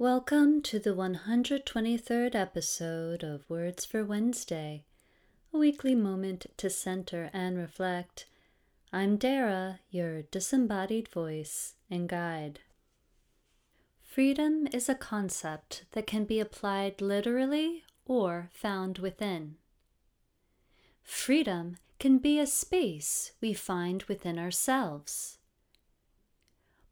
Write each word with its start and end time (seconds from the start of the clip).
Welcome 0.00 0.62
to 0.62 0.78
the 0.78 0.94
123rd 0.94 2.34
episode 2.34 3.22
of 3.22 3.44
Words 3.50 3.84
for 3.84 4.02
Wednesday, 4.02 4.84
a 5.52 5.58
weekly 5.58 5.94
moment 5.94 6.46
to 6.56 6.70
center 6.70 7.28
and 7.34 7.58
reflect. 7.58 8.24
I'm 8.94 9.18
Dara, 9.18 9.80
your 9.90 10.22
disembodied 10.22 11.06
voice 11.08 11.74
and 11.90 12.08
guide. 12.08 12.60
Freedom 14.02 14.66
is 14.72 14.88
a 14.88 14.94
concept 14.94 15.84
that 15.92 16.06
can 16.06 16.24
be 16.24 16.40
applied 16.40 17.02
literally 17.02 17.82
or 18.06 18.48
found 18.54 19.00
within. 19.00 19.56
Freedom 21.02 21.76
can 21.98 22.16
be 22.16 22.38
a 22.38 22.46
space 22.46 23.32
we 23.42 23.52
find 23.52 24.04
within 24.04 24.38
ourselves. 24.38 25.39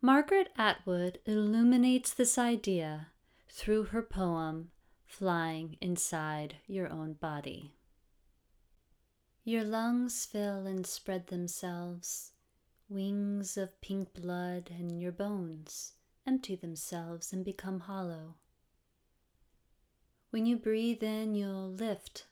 Margaret 0.00 0.52
Atwood 0.54 1.18
illuminates 1.26 2.14
this 2.14 2.38
idea 2.38 3.08
through 3.48 3.86
her 3.86 4.00
poem 4.00 4.70
Flying 5.04 5.76
Inside 5.80 6.54
Your 6.68 6.88
Own 6.88 7.14
Body. 7.14 7.72
Your 9.42 9.64
lungs 9.64 10.24
fill 10.24 10.68
and 10.68 10.86
spread 10.86 11.26
themselves, 11.26 12.30
wings 12.88 13.56
of 13.56 13.80
pink 13.80 14.14
blood, 14.14 14.70
and 14.70 15.02
your 15.02 15.10
bones 15.10 15.94
empty 16.24 16.54
themselves 16.54 17.32
and 17.32 17.44
become 17.44 17.80
hollow. 17.80 18.36
When 20.30 20.46
you 20.46 20.58
breathe 20.58 21.02
in, 21.02 21.34
you'll 21.34 21.72
lift 21.72 22.26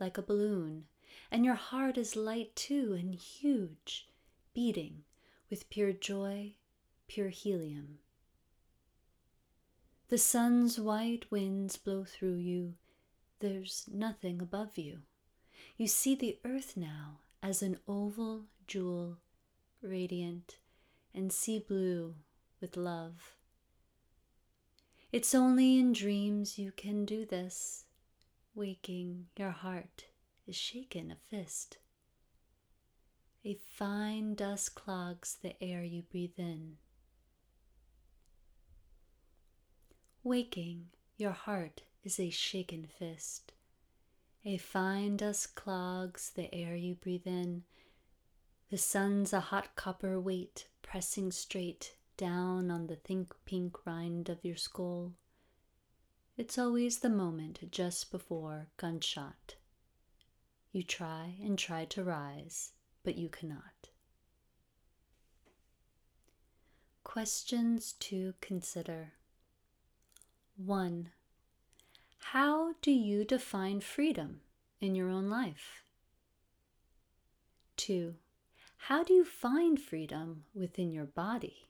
like 0.00 0.18
a 0.18 0.22
balloon, 0.22 0.86
and 1.30 1.44
your 1.44 1.54
heart 1.54 1.96
is 1.96 2.16
light 2.16 2.56
too 2.56 2.96
and 2.98 3.14
huge, 3.14 4.08
beating 4.54 5.04
with 5.48 5.70
pure 5.70 5.92
joy 5.92 6.54
pure 7.12 7.28
helium. 7.28 7.98
The 10.08 10.16
sun's 10.16 10.80
white 10.80 11.30
winds 11.30 11.76
blow 11.76 12.04
through 12.04 12.36
you. 12.36 12.72
There's 13.40 13.84
nothing 13.92 14.40
above 14.40 14.78
you. 14.78 15.00
You 15.76 15.88
see 15.88 16.14
the 16.14 16.38
earth 16.42 16.74
now 16.74 17.18
as 17.42 17.60
an 17.60 17.76
oval 17.86 18.44
jewel, 18.66 19.18
radiant 19.82 20.56
and 21.14 21.30
sea 21.30 21.58
blue 21.58 22.14
with 22.62 22.78
love. 22.78 23.36
It's 25.12 25.34
only 25.34 25.78
in 25.78 25.92
dreams 25.92 26.58
you 26.58 26.72
can 26.72 27.04
do 27.04 27.26
this. 27.26 27.84
Waking, 28.54 29.26
your 29.36 29.50
heart 29.50 30.06
is 30.46 30.56
shaken 30.56 31.10
a 31.10 31.16
fist. 31.28 31.76
A 33.44 33.58
fine 33.70 34.34
dust 34.34 34.74
clogs 34.74 35.36
the 35.42 35.62
air 35.62 35.84
you 35.84 36.04
breathe 36.10 36.38
in. 36.38 36.78
Waking, 40.24 40.90
your 41.16 41.32
heart 41.32 41.82
is 42.04 42.20
a 42.20 42.30
shaken 42.30 42.86
fist. 42.86 43.52
A 44.44 44.56
fine 44.56 45.16
dust 45.16 45.56
clogs 45.56 46.30
the 46.30 46.54
air 46.54 46.76
you 46.76 46.94
breathe 46.94 47.26
in. 47.26 47.64
The 48.70 48.78
sun's 48.78 49.32
a 49.32 49.40
hot 49.40 49.74
copper 49.74 50.20
weight 50.20 50.68
pressing 50.80 51.32
straight 51.32 51.96
down 52.16 52.70
on 52.70 52.86
the 52.86 52.94
think 52.94 53.34
pink 53.46 53.84
rind 53.84 54.28
of 54.28 54.44
your 54.44 54.54
skull. 54.54 55.14
It's 56.36 56.56
always 56.56 57.00
the 57.00 57.10
moment 57.10 57.72
just 57.72 58.12
before 58.12 58.68
gunshot. 58.76 59.56
You 60.70 60.84
try 60.84 61.34
and 61.42 61.58
try 61.58 61.84
to 61.86 62.04
rise, 62.04 62.74
but 63.02 63.18
you 63.18 63.28
cannot. 63.28 63.90
Questions 67.02 67.94
to 67.94 68.34
consider. 68.40 69.14
1. 70.66 71.10
How 72.18 72.74
do 72.82 72.92
you 72.92 73.24
define 73.24 73.80
freedom 73.80 74.40
in 74.80 74.94
your 74.94 75.08
own 75.08 75.28
life? 75.28 75.82
2. 77.76 78.14
How 78.76 79.02
do 79.02 79.12
you 79.12 79.24
find 79.24 79.80
freedom 79.80 80.44
within 80.54 80.92
your 80.92 81.04
body? 81.04 81.68